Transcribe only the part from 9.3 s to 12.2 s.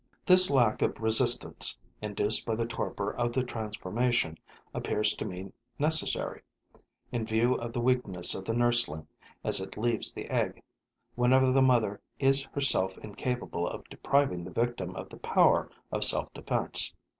as it leaves the egg, whenever the mother